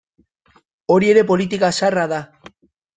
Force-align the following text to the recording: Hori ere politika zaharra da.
Hori 0.95 1.13
ere 1.17 1.25
politika 1.35 1.73
zaharra 1.77 2.11
da. 2.19 2.23